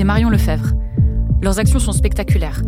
[0.00, 0.72] C'est Marion Lefebvre.
[1.42, 2.62] Leurs actions sont spectaculaires.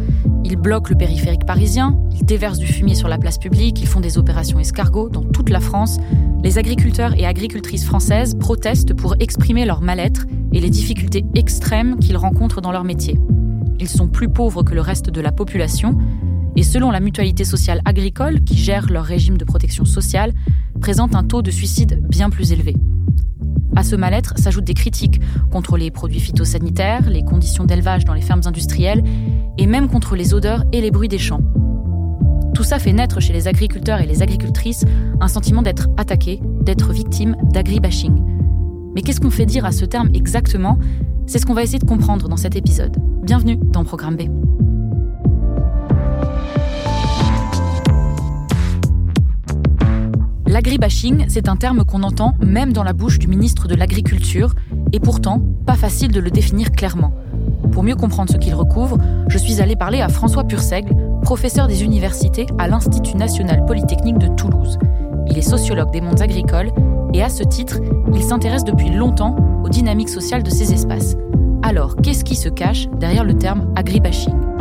[0.45, 4.01] Ils bloquent le périphérique parisien, ils déversent du fumier sur la place publique, ils font
[4.01, 5.97] des opérations escargots dans toute la France.
[6.43, 12.19] Les agriculteurs et agricultrices françaises protestent pour exprimer leur mal-être et les difficultés extrêmes qu'ils
[12.19, 13.19] rencontrent dans leur métier.
[13.81, 15.97] Ils sont plus pauvres que le reste de la population
[16.55, 20.35] et selon la mutualité sociale agricole qui gère leur régime de protection sociale,
[20.83, 22.77] présentent un taux de suicide bien plus élevé.
[23.75, 25.21] À ce mal-être s'ajoutent des critiques
[25.51, 29.03] contre les produits phytosanitaires, les conditions d'élevage dans les fermes industrielles
[29.59, 31.41] et même contre les odeurs et les bruits des champs.
[32.55, 34.85] Tout ça fait naître chez les agriculteurs et les agricultrices
[35.21, 38.23] un sentiment d'être attaqués, d'être victimes d'agribashing.
[38.95, 40.79] Mais qu'est-ce qu'on fait dire à ce terme exactement?
[41.27, 42.97] C'est ce qu'on va essayer de comprendre dans cet épisode.
[43.23, 44.72] Bienvenue dans Programme B.
[50.53, 54.53] L'agribashing, c'est un terme qu'on entend même dans la bouche du ministre de l'Agriculture,
[54.93, 57.15] et pourtant pas facile de le définir clairement.
[57.73, 61.83] Pour mieux comprendre ce qu'il recouvre, je suis allée parler à François Purseigle, professeur des
[61.85, 64.79] universités à l'Institut national polytechnique de Toulouse.
[65.27, 66.71] Il est sociologue des mondes agricoles
[67.15, 67.81] et à ce titre,
[68.15, 71.17] il s'intéresse depuis longtemps aux dynamiques sociales de ces espaces.
[71.63, 74.52] Alors, qu'est-ce qui se cache derrière le terme agribashing?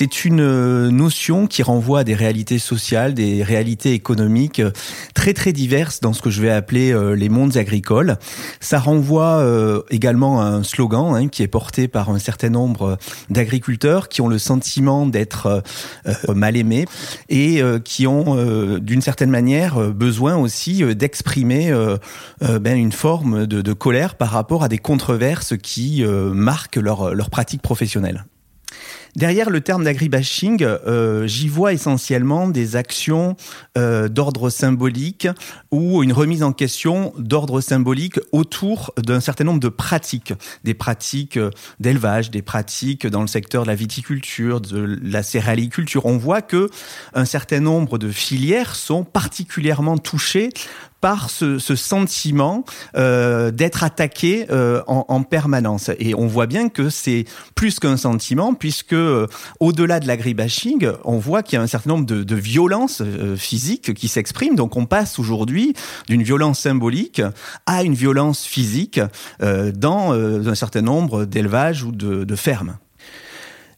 [0.00, 4.70] C'est une euh, notion qui renvoie à des réalités sociales, des réalités économiques euh,
[5.12, 8.16] très très diverses dans ce que je vais appeler euh, les mondes agricoles.
[8.60, 9.44] Ça renvoie
[9.90, 12.96] également à un slogan hein, qui est porté par un certain nombre
[13.28, 15.62] d'agriculteurs qui ont le sentiment d'être
[16.28, 16.86] mal aimés
[17.28, 21.74] et qui ont d'une certaine manière besoin aussi d'exprimer
[22.40, 27.62] ben, une forme de, colère par rapport à des controverses qui marquent leur, leur pratique
[27.62, 28.24] professionnelle.
[29.16, 33.36] Derrière le terme d'agribashing, euh, j'y vois essentiellement des actions
[33.76, 35.26] euh, d'ordre symbolique
[35.72, 40.32] ou une remise en question d'ordre symbolique autour d'un certain nombre de pratiques,
[40.62, 41.50] des pratiques euh,
[41.80, 46.06] d'élevage, des pratiques dans le secteur de la viticulture, de la céréaliculture.
[46.06, 46.70] On voit que
[47.14, 50.50] un certain nombre de filières sont particulièrement touchées
[51.00, 52.64] par ce, sentiment
[52.96, 55.90] euh, d'être attaqué euh, en, en, permanence.
[55.98, 57.24] Et on voit bien que c'est
[57.54, 59.26] plus qu'un sentiment, puisque euh,
[59.60, 63.02] au-delà de l'agribashing, on voit qu'il y a un certain nombre de, de violences
[63.36, 64.56] physiques qui s'expriment.
[64.56, 65.74] Donc on passe aujourd'hui
[66.08, 67.22] d'une violence symbolique
[67.66, 69.00] à une violence physique
[69.40, 72.76] dans un certain nombre d'élevages ou de, de fermes.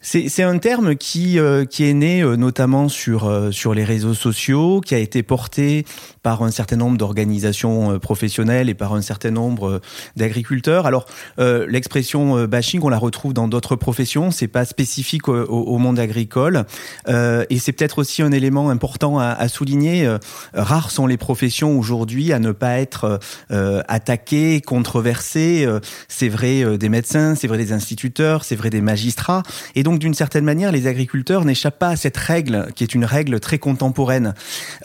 [0.05, 4.15] C'est un terme qui, euh, qui est né euh, notamment sur, euh, sur les réseaux
[4.15, 5.87] sociaux, qui a été porté
[6.25, 9.81] par un certain nombre d'organisations professionnelles et par un certain nombre
[10.17, 10.87] d'agriculteurs.
[10.87, 11.07] Alors,
[11.39, 16.65] l'expression bashing, on la retrouve dans d'autres professions, c'est pas spécifique au, au, monde agricole.
[17.09, 20.09] et c'est peut-être aussi un élément important à, à souligner.
[20.55, 23.19] rares sont les professions aujourd'hui à ne pas être
[23.51, 25.67] attaquées, controversées.
[26.07, 29.43] c'est vrai des médecins, c'est vrai des instituteurs, c'est vrai des magistrats.
[29.75, 32.95] Et donc, donc d'une certaine manière, les agriculteurs n'échappent pas à cette règle qui est
[32.95, 34.33] une règle très contemporaine.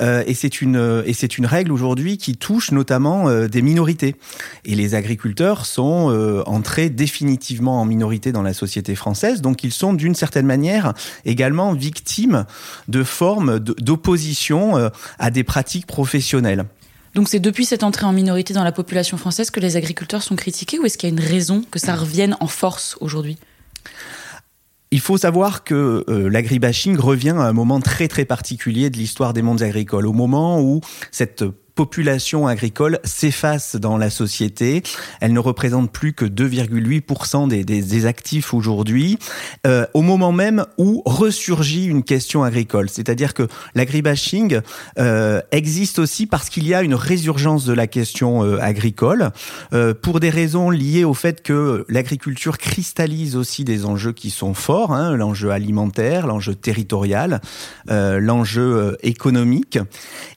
[0.01, 4.17] Euh, et c'est une et c'est une règle aujourd'hui qui touche notamment euh, des minorités.
[4.65, 9.71] Et les agriculteurs sont euh, entrés définitivement en minorité dans la société française, donc ils
[9.71, 12.45] sont d'une certaine manière également victimes
[12.89, 16.65] de formes d'opposition à des pratiques professionnelles.
[17.15, 20.35] Donc c'est depuis cette entrée en minorité dans la population française que les agriculteurs sont
[20.35, 23.37] critiqués ou est-ce qu'il y a une raison que ça revienne en force aujourd'hui?
[24.91, 29.33] Il faut savoir que euh, l'agribashing revient à un moment très très particulier de l'histoire
[29.33, 30.81] des mondes agricoles, au moment où
[31.11, 31.43] cette
[31.77, 34.81] population agricole s'efface dans la société.
[35.21, 39.19] Elle ne représente plus que 2,8% des, actifs aujourd'hui,
[39.67, 42.89] euh, au moment même où ressurgit une question agricole.
[42.89, 44.61] C'est-à-dire que l'agribashing
[44.97, 49.29] euh, existe aussi parce qu'il y a une résurgence de la question euh, agricole,
[50.01, 54.93] pour des raisons liées au fait que l'agriculture cristallise aussi des enjeux qui sont forts,
[54.93, 57.39] hein, l'enjeu alimentaire, l'enjeu territorial,
[57.87, 59.77] l'enjeu économique.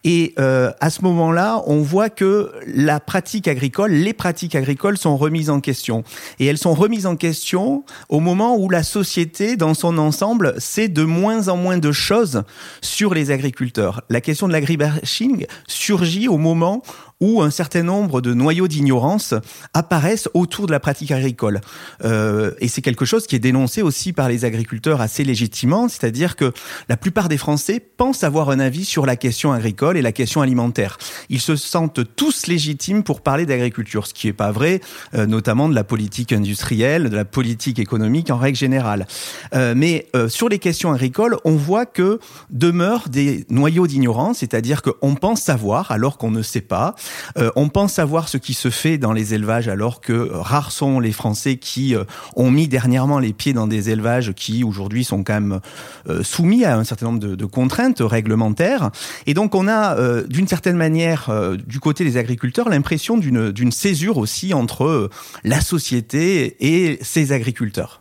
[0.05, 5.17] Et à ce moment là on voit que la pratique agricole, les pratiques agricoles sont
[5.17, 6.05] remises en question.
[6.38, 10.88] Et elles sont remises en question au moment où la société, dans son ensemble, sait
[10.88, 12.43] de moins en moins de choses
[12.81, 14.03] sur les agriculteurs.
[14.09, 16.82] La question de l'agribashing surgit au moment
[17.21, 19.35] où un certain nombre de noyaux d'ignorance
[19.75, 21.61] apparaissent autour de la pratique agricole.
[22.05, 26.37] Euh, et c'est quelque chose qui est dénoncé aussi par les agriculteurs assez légitimement, c'est-à-dire
[26.37, 26.53] que
[26.89, 30.41] la plupart des Français pensent avoir un avis sur la question agricole et la question
[30.41, 30.99] alimentaire.
[31.29, 34.81] Ils se sentent tous légitimes pour parler d'agriculture, ce qui n'est pas vrai,
[35.15, 39.07] euh, notamment de la politique industrielle, de la politique économique en règle générale.
[39.55, 42.19] Euh, mais euh, sur les questions agricoles, on voit que
[42.51, 46.95] demeurent des noyaux d'ignorance, c'est-à-dire qu'on pense savoir alors qu'on ne sait pas.
[47.37, 51.01] Euh, on pense savoir ce qui se fait dans les élevages alors que rares sont
[51.01, 52.05] les Français qui euh,
[52.37, 55.61] ont mis dernièrement les pieds dans des élevages qui aujourd'hui sont quand même
[56.09, 58.91] euh, soumis à un certain nombre de, de, contraintes réglementaires.
[59.27, 59.97] Et donc on a
[60.29, 61.31] d'une certaine manière
[61.67, 65.11] du côté des agriculteurs l'impression d'une césure aussi entre
[65.45, 68.01] la société et ses agriculteurs.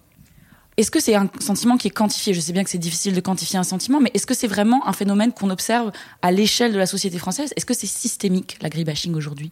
[0.79, 2.33] Est-ce que c'est un sentiment qui est quantifié?
[2.33, 4.87] Je sais bien que c'est difficile de quantifier un sentiment, mais est-ce que c'est vraiment
[4.87, 5.91] un phénomène qu'on observe
[6.21, 7.51] à l'échelle de la société française?
[7.57, 9.51] Est-ce que c'est systémique, l'agribashing aujourd'hui?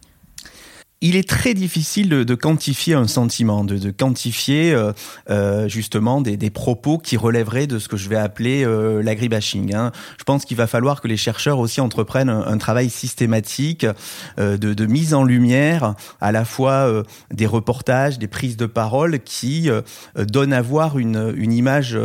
[1.00, 4.92] Il est très difficile de, de, quantifier un sentiment, de, de quantifier euh,
[5.30, 9.74] euh, justement des, des, propos qui relèveraient de ce que je vais appeler euh, l'agribashing.
[9.74, 9.92] Hein.
[10.18, 13.86] Je pense qu'il va falloir que les chercheurs aussi entreprennent un, un travail systématique
[14.40, 18.66] euh, de, de, mise en lumière, à la fois euh, des reportages, des prises de
[18.66, 19.82] parole qui euh,
[20.16, 21.96] donnent à voir une, une image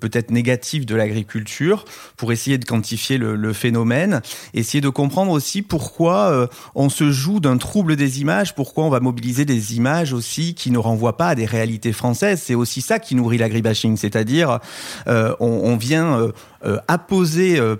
[0.00, 1.84] peut-être négative de l'agriculture
[2.16, 4.20] pour essayer de quantifier le, le, phénomène,
[4.52, 8.98] essayer de comprendre aussi pourquoi on se joue d'un trouble des images pourquoi on va
[8.98, 12.42] mobiliser des images aussi qui ne renvoient pas à des réalités françaises?
[12.44, 14.58] C'est aussi ça qui nourrit l'agribashing, c'est-à-dire
[15.06, 16.32] euh, on, vient euh,
[16.64, 17.76] euh, apposer, euh,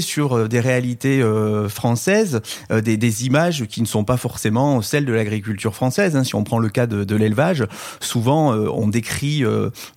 [0.00, 1.22] sur euh, des réalités
[1.68, 2.40] françaises
[2.70, 6.16] des, des, images qui ne sont pas forcément celles de l'agriculture française.
[6.16, 6.24] Hein.
[6.24, 7.64] Si on prend le cas de, de l'élevage,
[8.00, 9.42] souvent on décrit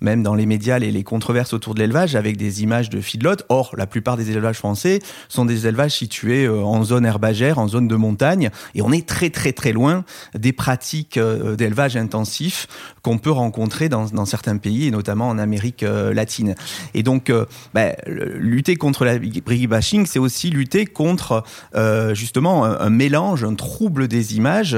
[0.01, 3.35] même dans les médias les, les controverses autour de l'élevage avec des images de feedlot.
[3.49, 4.99] Or, la plupart des élevages français
[5.29, 9.29] sont des élevages situés en zone herbagère, en zone de montagne, et on est très
[9.29, 12.67] très très loin des pratiques d'élevage intensif
[13.01, 16.55] qu'on peut rencontrer dans, dans, certains pays, et notamment en Amérique latine.
[16.93, 17.95] Et donc, euh, bah,
[18.35, 19.17] lutter contre la
[19.67, 21.43] bashing, c'est aussi lutter contre
[22.13, 24.77] justement un, mélange, un trouble des images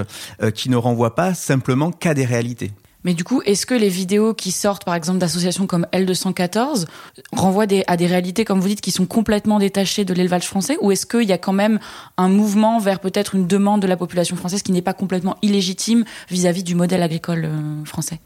[0.55, 2.71] qui ne renvoie pas simplement qu'à des réalités.
[3.05, 6.85] Mais du coup, est-ce que les vidéos qui sortent, par exemple, d'associations comme L214
[7.31, 10.77] renvoient à des réalités, comme vous dites, qui sont complètement détachées de l'élevage français?
[10.81, 11.79] Ou est-ce qu'il y a quand même
[12.17, 16.03] un mouvement vers peut-être une demande de la population française qui n'est pas complètement illégitime
[16.29, 18.19] vis-à-vis -vis du modèle agricole euh, français?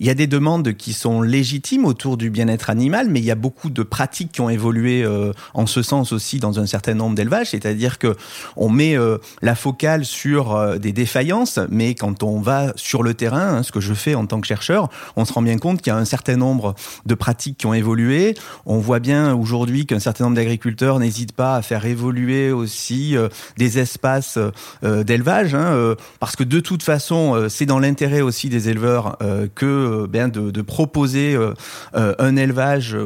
[0.00, 3.30] Il y a des demandes qui sont légitimes autour du bien-être animal, mais il y
[3.30, 6.94] a beaucoup de pratiques qui ont évolué euh, en ce sens aussi dans un certain
[6.94, 8.16] nombre d'élevages, c'est-à-dire que
[8.56, 13.14] on met euh, la focale sur euh, des défaillances, mais quand on va sur le
[13.14, 15.82] terrain, hein, ce que je fais en tant que chercheur, on se rend bien compte
[15.82, 16.74] qu'il y a un certain nombre
[17.06, 18.34] de pratiques qui ont évolué.
[18.66, 23.28] On voit bien aujourd'hui qu'un certain nombre d'agriculteurs n'hésitent pas à faire évoluer aussi euh,
[23.56, 24.38] des espaces
[24.84, 29.18] euh, d'élevage, hein, euh, parce que de toute façon, c'est dans l'intérêt aussi des éleveurs
[29.54, 31.54] que euh, bien de, proposer euh,
[31.94, 32.96] euh, un élevage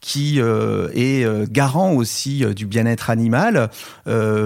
[0.00, 3.70] qui est garant aussi du bien-être animal.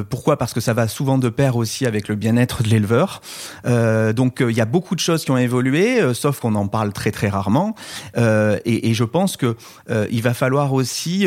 [0.08, 0.36] pourquoi?
[0.36, 3.20] Parce que ça va souvent de pair aussi avec le bien-être de l'éleveur.
[3.64, 7.10] donc il y a beaucoup de choses qui ont évolué, sauf qu'on en parle très
[7.10, 7.74] très rarement.
[8.16, 9.56] Et, et, je pense que
[10.10, 11.26] il va falloir aussi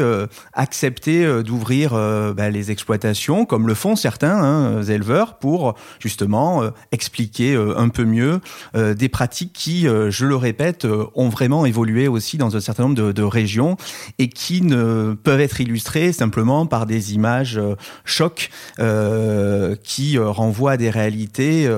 [0.53, 1.91] accepter d'ouvrir
[2.33, 8.39] ben, les exploitations, comme le font certains hein, éleveurs, pour justement expliquer un peu mieux
[8.75, 13.11] des pratiques qui, je le répète, euh, ont vraiment évolué aussi dans un certain nombre
[13.11, 13.77] de, régions
[14.19, 18.49] et qui ne peuvent être illustrées simplement par des images euh, chocs
[18.79, 21.69] euh, qui renvoient à des réalités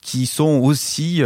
[0.00, 1.22] qui sont aussi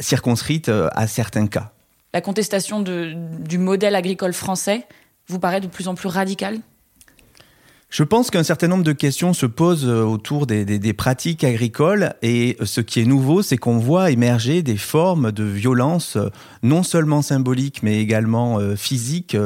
[0.00, 1.72] circonscrites à certains cas.
[2.12, 4.86] La contestation du modèle agricole français
[5.28, 6.60] vous paraît de plus en plus radicale?
[7.90, 12.58] Je pense qu'un certain nombre de questions se posent euh, autour des, pratiques agricoles et
[12.60, 16.28] euh, ce qui est nouveau, c'est qu'on voit émerger des formes de violence euh,
[16.62, 19.36] non seulement symboliques mais également physiques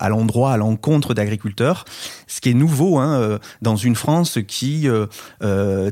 [0.00, 1.84] à l'endroit, à l'encontre d'agriculteurs.
[2.26, 4.88] Ce qui est nouveau hein, dans une France qui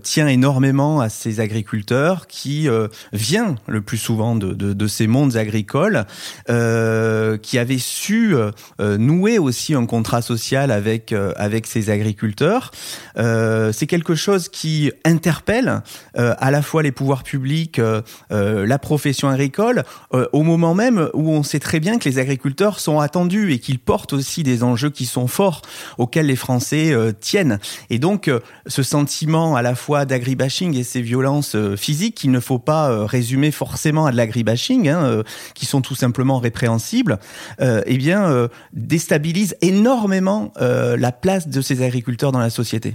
[0.02, 2.68] tient énormément à ses agriculteurs, qui
[3.12, 6.06] vient le plus souvent de, ces mondes agricoles,
[6.46, 8.34] qui avait su
[8.78, 12.70] nouer aussi un contrat social avec avec ses agriculteurs agriculteurs.
[13.18, 15.82] Euh, c'est quelque chose qui interpelle
[16.16, 19.84] euh, à la fois les pouvoirs publics, euh, la profession agricole,
[20.32, 23.78] au moment même où on sait très bien que les agriculteurs sont attendus et qu'ils
[23.78, 25.62] portent aussi des enjeux qui sont forts
[25.98, 27.58] auxquels les Français tiennent.
[27.90, 28.30] Et donc,
[28.66, 33.50] ce sentiment à la fois d'agribashing et ces violences physiques qu'il ne faut pas résumer
[33.50, 35.22] forcément à de l'agribashing, hein,
[35.54, 37.18] qui sont tout simplement répréhensibles,
[37.60, 42.92] eh bien, déstabilise énormément la place de ces agriculteurs agriculteurs dans la société.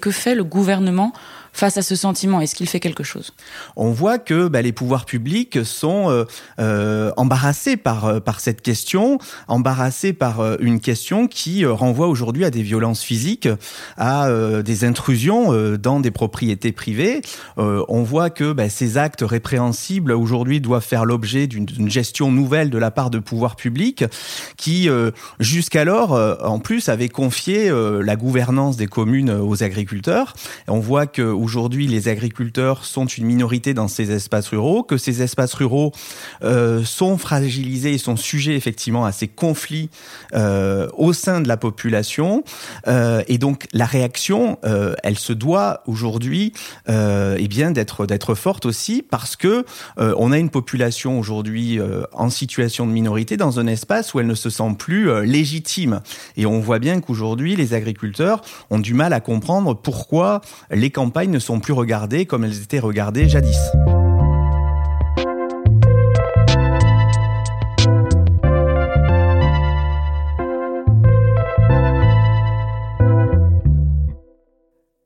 [0.00, 1.12] Que fait le gouvernement
[1.56, 3.32] face à ce sentiment Est-ce qu'il fait quelque chose?
[3.76, 6.24] On voit que bah, les pouvoirs publics sont euh,
[6.60, 12.50] euh, embarrassés par euh, par cette question, embarrassés par une question qui renvoie aujourd'hui à
[12.50, 13.48] des violences physiques,
[13.96, 14.28] à
[14.62, 17.22] des intrusions dans des propriétés privées.
[17.56, 22.78] on voit que bah, ces actes répréhensibles aujourd'hui doivent faire l'objet d'une gestion nouvelle de
[22.78, 24.04] la part de pouvoirs publics
[24.56, 24.88] qui
[25.38, 30.34] jusqu'alors en plus avaient confié la gouvernance des communes aux agriculteurs.
[30.68, 35.22] On voit que aujourd'hui les agriculteurs sont une minorité dans ces espaces ruraux, que ces
[35.22, 35.92] espaces ruraux
[36.42, 39.88] euh, sont fragilisés et sont sujets effectivement à ces conflits
[40.34, 42.42] euh, au sein de la population.
[42.88, 44.58] Euh, et donc la réaction,
[45.04, 46.52] elle se doit aujourd'hui
[46.88, 49.64] eh bien d'être d'être forte aussi parce que
[49.96, 51.78] on a une population aujourd'hui
[52.12, 56.00] en situation de minorité dans un espace où elle ne se sent plus légitime.
[56.36, 61.35] Et on voit bien qu'aujourd'hui les agriculteurs ont du mal à comprendre pourquoi les campagnes
[61.36, 63.58] ne sont plus regardées comme elles étaient regardées jadis.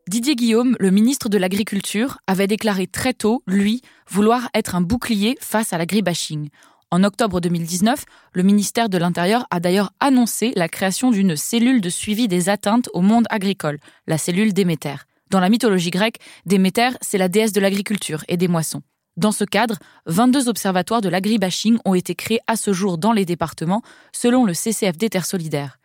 [0.09, 5.37] Didier Guillaume, le ministre de l'Agriculture, avait déclaré très tôt, lui, vouloir être un bouclier
[5.41, 6.51] face à l'agribashing.
[6.93, 11.91] En octobre 2019, le ministère de l'Intérieur a d'ailleurs annoncé la création d'une cellule de
[11.91, 15.10] suivi des atteintes au monde agricole, la cellule Déméter.
[15.31, 18.83] Dans la mythologie grecque, Déméter, c'est la déesse de l'agriculture et des moissons.
[19.17, 23.25] Dans ce cadre, 22 observatoires de l'agribashing ont été créés à ce jour dans les
[23.25, 23.83] départements,
[24.13, 25.79] selon le CCFD Terre Solidaire.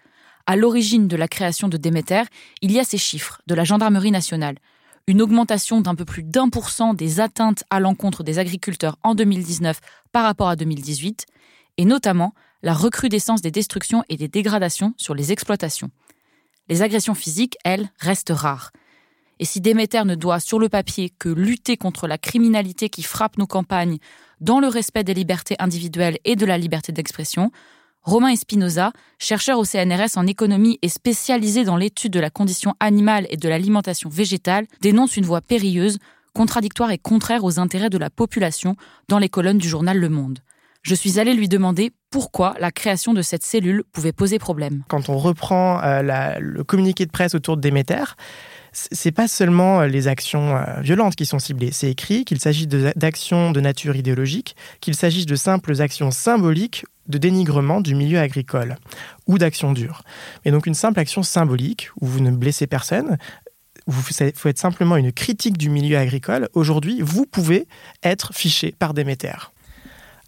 [0.48, 2.24] À l'origine de la création de Déméter,
[2.62, 4.58] il y a ces chiffres de la gendarmerie nationale.
[5.08, 9.14] Une augmentation d'un peu plus d'un pour cent des atteintes à l'encontre des agriculteurs en
[9.14, 9.80] 2019
[10.12, 11.26] par rapport à 2018,
[11.78, 12.34] et notamment
[12.64, 15.92] la recrudescence des destructions et des dégradations sur les exploitations.
[16.68, 18.72] Les agressions physiques, elles, restent rares.
[19.40, 23.38] Et si Déméter ne doit sur le papier que lutter contre la criminalité qui frappe
[23.38, 23.98] nos campagnes
[24.42, 27.52] dans le respect des libertés individuelles et de la liberté d'expression,
[28.04, 33.26] Romain Espinoza, chercheur au CNRS en économie et spécialisé dans l'étude de la condition animale
[33.32, 35.98] et de l'alimentation végétale, dénonce une voie périlleuse,
[36.34, 38.76] contradictoire et contraire aux intérêts de la population
[39.08, 40.40] dans les colonnes du journal Le Monde.
[40.84, 44.84] Je suis allé lui demander pourquoi la création de cette cellule pouvait poser problème.
[44.88, 48.04] Quand on reprend euh, le communiqué de presse autour de Déméter,
[48.76, 51.72] c'est pas seulement euh, les actions euh, violentes qui sont ciblées.
[51.72, 57.18] C'est écrit qu'il s'agit d'actions de, nature idéologique, qu'il s'agisse de simples actions symboliques de
[57.18, 58.78] dénigrement du milieu agricole
[59.28, 60.02] ou d'actions dures.
[60.44, 63.18] Mais donc une simple action symbolique où vous ne blessez personne,
[63.88, 66.50] vous faut être simplement une critique du milieu agricole.
[66.54, 67.68] Aujourd'hui, vous pouvez
[68.04, 69.52] être fiché par Déméter.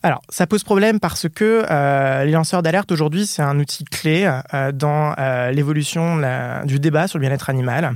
[0.07, 4.25] Alors, ça pose problème parce que euh, les lanceurs d'alerte aujourd'hui, c'est un outil clé
[4.53, 6.21] euh, dans euh, l'évolution
[6.63, 7.91] du débat sur le bien-être animal.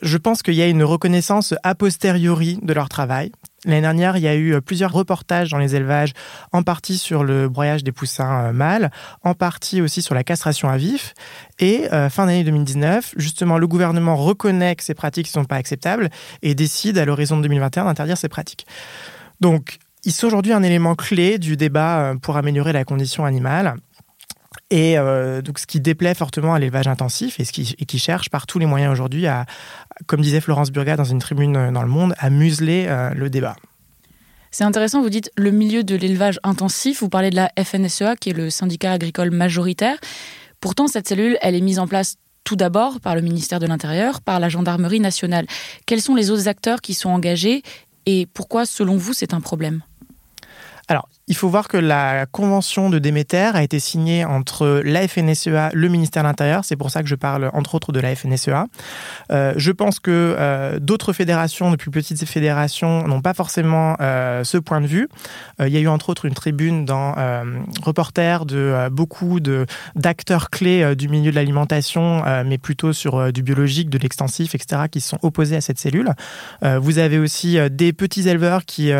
[0.00, 3.30] Je pense qu'il y a une reconnaissance a posteriori de leur travail.
[3.66, 6.12] L'année dernière, il y a eu plusieurs reportages dans les élevages,
[6.52, 8.90] en partie sur le broyage des poussins mâles,
[9.22, 11.12] en partie aussi sur la castration à vif.
[11.58, 16.08] Et fin d'année 2019, justement, le gouvernement reconnaît que ces pratiques ne sont pas acceptables
[16.42, 18.66] et décide à l'horizon de 2021 d'interdire ces pratiques.
[19.40, 23.76] Donc, ils sont aujourd'hui un élément clé du débat euh, pour améliorer la condition animale.
[24.70, 27.98] Et euh, donc, ce qui déplaît fortement à l'élevage intensif et, ce qui, et qui
[27.98, 29.46] cherche par tous les moyens aujourd'hui à,
[30.06, 33.56] comme disait Florence Burga dans une tribune euh, dans le monde, à museler le débat.
[34.50, 38.30] C'est intéressant, vous dites le milieu de l'élevage intensif, vous parlez de la FNSEA, qui
[38.30, 39.96] est le syndicat agricole majoritaire.
[40.60, 44.20] Pourtant, cette cellule, elle est mise en place tout d'abord par le ministère de l'Intérieur,
[44.20, 45.46] par la gendarmerie nationale.
[45.86, 47.62] Quels sont les autres acteurs qui sont engagés
[48.04, 49.82] et pourquoi, selon vous, c'est un problème?
[51.32, 55.88] Il faut voir que la convention de Déméter a été signée entre la FNSEA, le
[55.88, 56.62] ministère de l'Intérieur.
[56.62, 58.66] C'est pour ça que je parle entre autres de la FNSEA.
[59.30, 64.44] Euh, je pense que euh, d'autres fédérations, de plus petites fédérations, n'ont pas forcément euh,
[64.44, 65.08] ce point de vue.
[65.58, 67.14] il y a eu entre autres une tribune dans
[67.82, 69.40] Reporter de beaucoup
[69.96, 75.00] d'acteurs clés du milieu de l'alimentation, mais plutôt sur du biologique, de l'extensif, etc., qui
[75.00, 76.10] sont opposés à cette cellule.
[76.60, 78.92] vous avez aussi des petits éleveurs qui,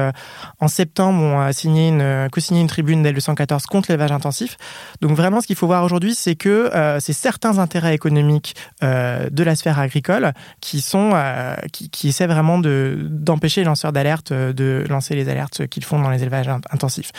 [0.61, 4.57] en septembre, ont signé une, co-signé une tribune d'L 214 contre l'élevage intensif.
[5.01, 9.57] Donc vraiment, ce qu'il faut voir aujourd'hui, c'est que c'est certains intérêts économiques de la
[9.57, 15.15] sphère agricole qui sont euh, qui, essaient vraiment d'empêcher les lanceurs d'alerte euh, de lancer
[15.15, 17.13] les alertes qu'ils font dans les élevages intensifs.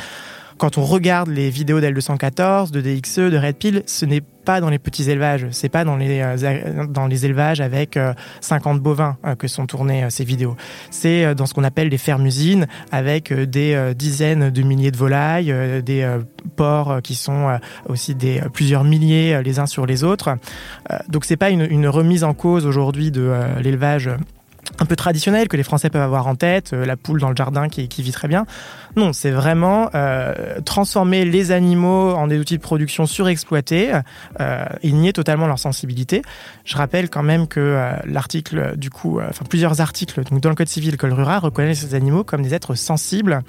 [0.63, 4.69] Quand on regarde les vidéos d'L214, de DXE, de Red Pill, ce n'est pas dans
[4.69, 7.99] les petits élevages, c'est pas dans les, euh, dans les élevages avec
[8.39, 10.55] 50 bovins que sont tournées ces vidéos.
[10.89, 15.53] C'est dans ce qu'on appelle les fermes-usines avec des dizaines de milliers de volailles,
[15.83, 16.09] des
[16.55, 20.37] porcs qui sont aussi des plusieurs milliers les uns sur les autres.
[21.09, 24.09] Donc c'est pas une, remise en cause aujourd'hui de l'élevage
[24.79, 27.35] un peu traditionnel que les Français peuvent avoir en tête, euh, la poule dans le
[27.35, 28.45] jardin qui, vit très bien.
[28.95, 30.33] Non, c'est vraiment euh,
[30.65, 33.91] transformer les animaux en des outils de production surexploités
[34.39, 36.21] euh, et nier totalement leur sensibilité.
[36.63, 40.55] Je rappelle quand même que euh, l'article, du coup, enfin plusieurs articles donc dans le
[40.55, 43.41] Code civil le rural reconnaît ces animaux comme des êtres sensibles.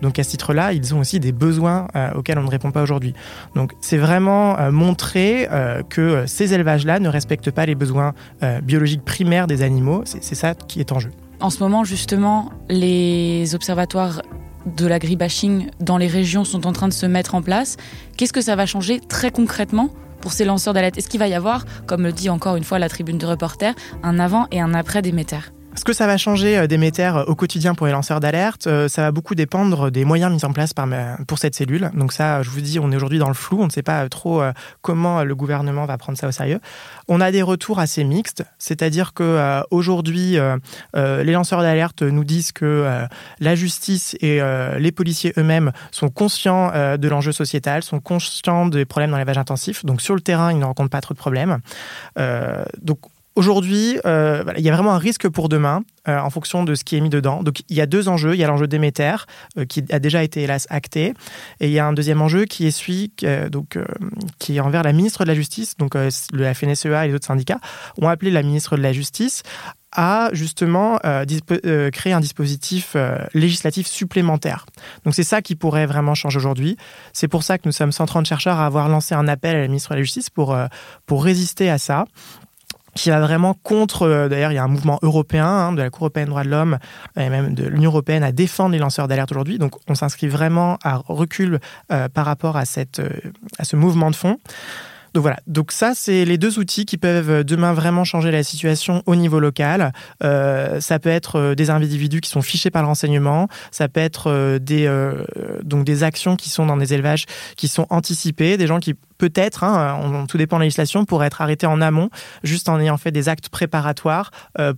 [0.00, 3.14] Donc à ce titre-là, ils ont aussi des besoins auxquels on ne répond pas aujourd'hui.
[3.54, 5.48] Donc c'est vraiment montrer
[5.90, 8.14] que ces élevages-là ne respectent pas les besoins
[8.62, 10.02] biologiques primaires des animaux.
[10.06, 11.10] C'est ça qui est en jeu.
[11.40, 14.22] En ce moment, justement, les observatoires
[14.66, 17.76] de l'agribashing dans les régions sont en train de se mettre en place.
[18.16, 19.90] Qu'est-ce que ça va changer très concrètement
[20.20, 20.98] pour ces lanceurs d'alerte?
[20.98, 23.74] Est-ce qu'il va y avoir, comme le dit encore une fois la tribune de reporter,
[24.02, 27.34] un avant et un après Déméter ce que ça va changer euh, des euh, au
[27.34, 30.72] quotidien pour les lanceurs d'alerte, euh, ça va beaucoup dépendre des moyens mis en place
[30.72, 30.86] par,
[31.26, 31.90] pour cette cellule.
[31.94, 34.08] Donc ça, je vous dis, on est aujourd'hui dans le flou, on ne sait pas
[34.08, 34.42] trop
[34.82, 36.60] comment le gouvernement va prendre ça au sérieux.
[37.08, 39.62] On a des retours assez mixtes, c'est-à-dire que
[40.94, 43.06] les lanceurs d'alerte nous disent que
[43.40, 44.40] la justice et
[44.78, 49.84] les policiers eux-mêmes sont conscients de l'enjeu sociétal, sont conscients des problèmes dans l'élevage intensif.
[49.84, 51.60] Donc sur le terrain, ils ne rencontrent pas trop de problèmes.
[52.82, 52.98] donc
[53.36, 56.84] Aujourd'hui, euh, il y a vraiment un risque pour demain euh, en fonction de ce
[56.84, 57.42] qui est mis dedans.
[57.42, 58.34] Donc il y a deux enjeux.
[58.34, 59.16] Il y a l'enjeu Déméter
[59.58, 61.14] euh, qui a déjà été hélas acté,
[61.58, 63.12] et il y a un deuxième enjeu qui est celui
[63.50, 63.78] donc
[64.38, 65.76] qui est envers la ministre de la Justice.
[65.76, 67.58] Donc le FNSEA et les autres syndicats
[68.00, 69.42] ont appelé la ministre de la Justice
[69.96, 70.98] à justement
[71.92, 72.96] créer un dispositif
[73.32, 74.66] législatif supplémentaire.
[75.04, 76.76] Donc c'est ça qui pourrait vraiment changer aujourd'hui.
[77.12, 79.68] C'est pour ça que nous sommes 130 chercheurs à avoir lancé un appel à la
[79.68, 80.56] ministre de la Justice pour,
[81.06, 82.06] pour résister à ça
[82.94, 85.90] qui va vraiment contre, euh, d'ailleurs il y a un mouvement européen hein, de la
[85.90, 86.78] Cour européenne des droits de l'homme
[87.16, 89.58] et même de l'Union européenne à défendre les lanceurs d'alerte aujourd'hui.
[89.58, 91.60] Donc on s'inscrit vraiment à recul
[91.92, 93.10] euh, par rapport à, cette, euh,
[93.58, 94.38] à ce mouvement de fond.
[95.14, 98.42] Donc voilà, donc ça c'est les deux outils qui peuvent euh, demain vraiment changer la
[98.42, 99.92] situation au niveau local.
[100.24, 104.00] Euh, ça peut être euh, des individus qui sont fichés par le renseignement, ça peut
[104.00, 104.90] être des
[105.62, 109.62] donc des actions qui sont dans des élevages qui sont anticipées, des gens qui peut-être,
[109.62, 112.10] hein, tout dépend de la législation, pourraient être arrêtés en amont,
[112.42, 114.30] juste en ayant fait des actes préparatoires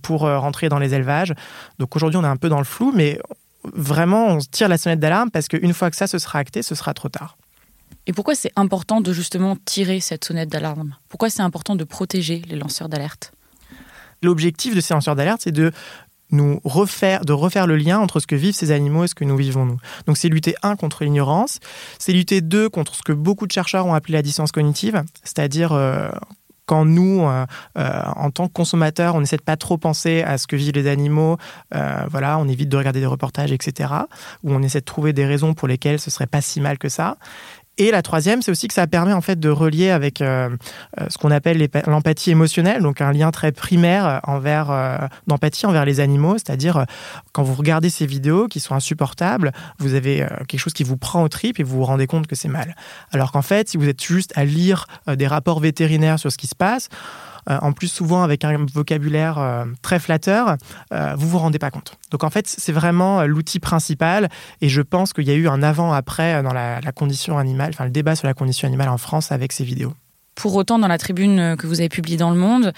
[0.03, 1.33] pour rentrer dans les élevages.
[1.79, 3.19] Donc aujourd'hui on est un peu dans le flou, mais
[3.63, 6.75] vraiment on tire la sonnette d'alarme parce qu'une fois que ça se sera acté, ce
[6.75, 7.37] sera trop tard.
[8.07, 10.95] Et pourquoi c'est important de justement tirer cette sonnette d'alarme?
[11.09, 13.33] Pourquoi c'est important de protéger les lanceurs d'alerte?
[14.23, 15.71] L'objectif de ces lanceurs d'alerte, c'est de
[16.31, 19.25] nous refaire, de refaire le lien entre ce que vivent ces animaux et ce que
[19.25, 19.77] nous vivons nous.
[20.07, 21.59] Donc c'est lutter un contre l'ignorance,
[21.99, 25.71] c'est lutter deux contre ce que beaucoup de chercheurs ont appelé la distance cognitive, c'est-à-dire
[25.71, 26.09] euh,
[26.65, 27.45] quand nous, euh,
[27.77, 30.73] euh, en tant que consommateurs, on essaie de pas trop penser à ce que vivent
[30.73, 31.37] les animaux,
[31.71, 33.93] voilà, on évite de regarder des reportages, etc.,
[34.43, 36.89] ou on essaie de trouver des raisons pour lesquelles ce serait pas si mal que
[36.89, 37.17] ça.
[37.77, 40.49] Et la troisième, c'est aussi que ça permet en fait de relier avec euh,
[40.99, 45.85] euh, ce qu'on appelle l'empathie émotionnelle, donc un lien très primaire envers euh, d'empathie envers
[45.85, 46.85] les animaux, c'est-à-dire
[47.33, 51.21] quand vous regardez ces vidéos qui sont insupportables, vous avez quelque chose qui vous prend
[51.23, 52.75] au trip et vous vous rendez compte que c'est mal.
[53.11, 56.47] Alors qu'en fait, si vous êtes juste à lire des rapports vétérinaires sur ce qui
[56.47, 60.57] se passe, euh, en plus souvent avec un vocabulaire euh, très flatteur,
[60.93, 61.97] euh, vous vous rendez pas compte.
[62.11, 64.29] Donc en fait, c'est vraiment l'outil principal
[64.61, 67.91] et je pense qu'il y a eu un avant-après dans la, condition animale, enfin le
[67.91, 69.93] débat sur la condition animale en France avec ces vidéos.
[70.35, 72.73] Pour autant, dans la tribune que vous avez publiée dans Le Monde,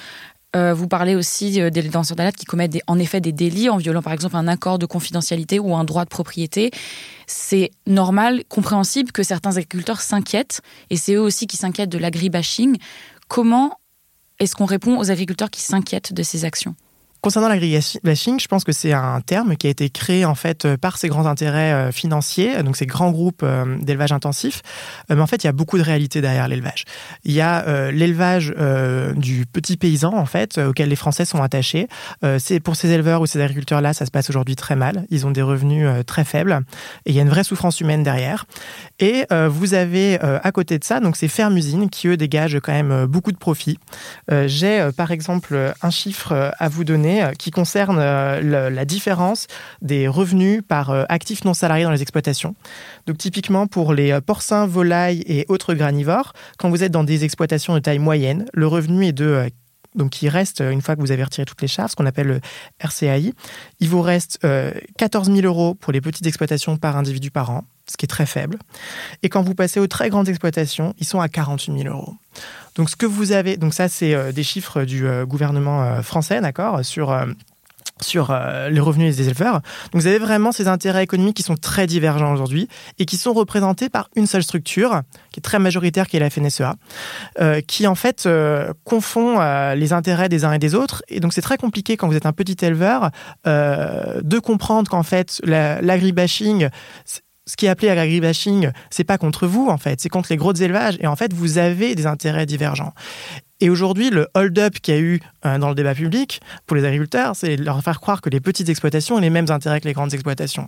[0.55, 4.13] vous parlez aussi des danseurs d'alerte qui commettent en effet des délits en violant par
[4.13, 6.71] exemple un accord de confidentialité ou un droit de propriété.
[7.27, 12.77] C'est normal, compréhensible que certains agriculteurs s'inquiètent et c'est eux aussi qui s'inquiètent de l'agribashing.
[13.27, 13.77] Comment
[14.39, 16.75] est-ce qu'on répond aux agriculteurs qui s'inquiètent de ces actions?
[17.21, 20.77] Concernant l'agribashing, je pense que c'est un terme qui a été créé en fait euh,
[20.77, 24.62] par ces grands intérêts euh, financiers, donc ces grands groupes euh, d'élevage intensif.
[25.10, 26.86] Mais en fait, il y a beaucoup de réalités derrière l'élevage.
[27.25, 28.53] Il y a l'élevage
[29.15, 31.88] du petit paysan en fait, auquel les Français sont attachés.
[32.38, 35.05] C'est pour ces éleveurs ou ces agriculteurs-là, ça se passe aujourd'hui très mal.
[35.10, 36.62] Ils ont des revenus très faibles
[37.05, 38.45] et il y a une vraie souffrance humaine derrière.
[38.99, 43.05] Et vous avez à côté de ça donc ces fermes-usines qui eux dégagent quand même
[43.05, 43.79] beaucoup de profits.
[44.45, 49.48] J'ai par exemple un chiffre à vous donner euh, qui concerne euh, la différence
[49.82, 52.56] des revenus par euh, actifs non salariés dans les exploitations.
[53.08, 57.74] Donc typiquement pour les porcins, volailles et autres granivores, quand vous êtes dans des exploitations
[57.74, 59.50] de taille moyenne, le revenu est de
[59.95, 62.28] donc il reste, une fois que vous avez retiré toutes les charges, ce qu'on appelle
[62.28, 62.41] le
[62.80, 63.34] RCAI,
[63.80, 64.39] il vous reste
[64.98, 68.25] 14 000 euros pour les petites exploitations par individu par an, ce qui est très
[68.25, 68.58] faible.
[69.23, 72.15] Et quand vous passez aux très grandes exploitations, ils sont à 48 000 euros.
[72.75, 76.02] Donc ce que vous avez, donc ça c'est euh, des chiffres du euh, gouvernement euh,
[76.02, 77.13] français, d'accord, sur
[78.02, 78.34] sur
[78.69, 79.56] les revenus des éleveurs.
[79.91, 83.34] Donc vous avez vraiment ces intérêts économiques qui sont très divergents aujourd'hui et qui sont
[83.34, 85.02] représentés par une seule structure
[85.34, 86.75] qui est très majoritaire, qui est la FNSEA,
[87.67, 88.30] qui en fait
[88.86, 89.41] confond
[89.73, 91.04] les intérêts des uns et des autres.
[91.10, 93.12] Et donc c'est très compliqué quand vous êtes un petit éleveur
[93.45, 96.69] de comprendre qu'en fait l'agribashing
[97.49, 100.53] ce qui est appelé agribashing, c'est pas contre vous en fait, c'est contre les gros
[100.53, 102.93] élevages et en fait vous avez des intérêts divergents.
[103.59, 106.85] Et aujourd'hui, le hold-up qu'il y a eu euh, dans le débat public pour les
[106.85, 109.93] agriculteurs, c'est leur faire croire que les petites exploitations ont les mêmes intérêts que les
[109.93, 110.67] grandes exploitations.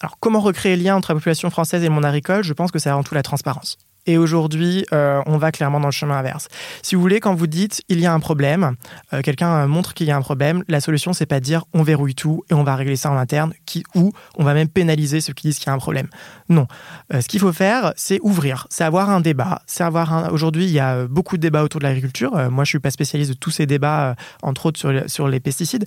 [0.00, 2.44] Alors, comment recréer le lien entre la population française et le monde agricole?
[2.44, 3.76] Je pense que c'est avant tout la transparence.
[4.06, 6.48] Et aujourd'hui, euh, on va clairement dans le chemin inverse.
[6.82, 8.76] Si vous voulez, quand vous dites il y a un problème,
[9.12, 11.64] euh, quelqu'un euh, montre qu'il y a un problème, la solution c'est pas de dire
[11.74, 14.68] on verrouille tout et on va régler ça en interne, qui ou on va même
[14.68, 16.08] pénaliser ceux qui disent qu'il y a un problème.
[16.48, 16.66] Non,
[17.12, 20.30] ce qu'il faut faire, c'est ouvrir, c'est avoir un débat, c'est avoir un.
[20.30, 22.50] Aujourd'hui, il y a beaucoup de débats autour de l'agriculture.
[22.50, 25.84] moi, je suis pas spécialiste de tous ces débats, entre autres sur, les pesticides,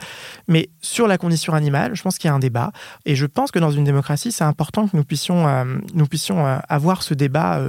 [0.47, 2.71] mais sur la condition animale, je pense qu'il y a un débat.
[3.05, 5.43] Et je pense que dans une démocratie, c'est important que nous puissions
[5.93, 7.59] nous puissions avoir ce débat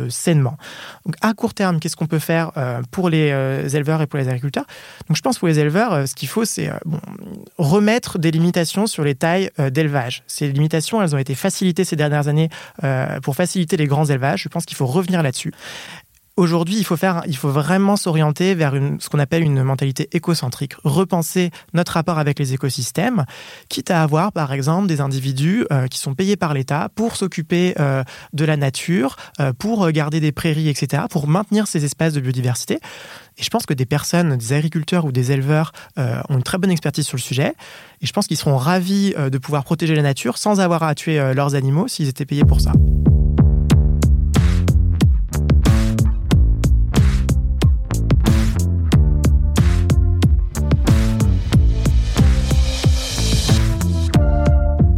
[0.43, 4.19] donc à court terme, qu'est-ce qu'on peut faire euh, pour les euh, éleveurs et pour
[4.19, 4.65] les agriculteurs?
[5.13, 6.71] Je pense pour les éleveurs, euh, ce qu'il faut, c'est
[7.59, 10.23] remettre des limitations sur les tailles d'élevage.
[10.27, 12.49] Ces limitations, elles ont été facilitées ces dernières années
[13.23, 14.43] pour faciliter les grands élevages.
[14.43, 15.53] Je pense qu'il faut revenir là-dessus.
[16.37, 20.73] Aujourd'hui, il faut faire, il faut vraiment s'orienter vers ce qu'on appelle une mentalité écocentrique,
[20.83, 23.25] repenser notre rapport avec les écosystèmes,
[23.69, 27.77] quitte à avoir, par exemple, des individus euh, qui sont payés par l'État pour s'occuper
[27.79, 32.21] euh, de la nature, euh, pour garder des prairies, etc., pour maintenir ces espaces de
[32.21, 32.81] biodiversité.
[33.39, 36.71] Et je pense que des personnes, des agriculteurs ou des éleveurs ont une très bonne
[36.71, 37.55] expertise sur le sujet.
[38.01, 41.35] Et je pense qu'ils seront ravis de pouvoir protéger la nature sans avoir à tuer
[41.35, 42.71] leurs animaux s'ils étaient payés pour ça.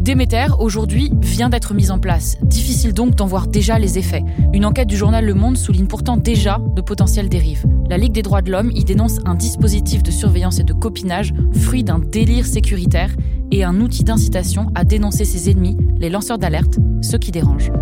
[0.07, 2.37] Déméter, aujourd'hui, vient d'être mise en place.
[2.43, 4.23] Difficile donc d'en voir déjà les effets.
[4.53, 7.65] Une enquête du journal Le Monde souligne pourtant déjà de potentielles dérives.
[7.91, 11.35] La Ligue des droits de l'homme y dénonce un dispositif de surveillance et de copinage,
[11.55, 13.11] fruit d'un délire sécuritaire
[13.51, 17.73] et un outil d'incitation à dénoncer ses ennemis, les lanceurs d'alerte, ceux qui dérangent.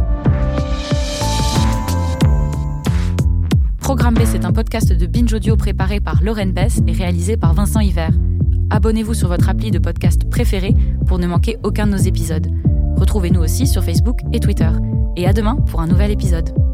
[3.81, 7.53] Programme B, c'est un podcast de Binge Audio préparé par Lauren Bess et réalisé par
[7.53, 8.13] Vincent Hiver
[8.71, 10.75] abonnez-vous sur votre appli de podcast préféré
[11.07, 12.47] pour ne manquer aucun de nos épisodes.
[12.97, 14.71] Retrouvez-nous aussi sur Facebook et Twitter.
[15.17, 16.74] Et à demain pour un nouvel épisode.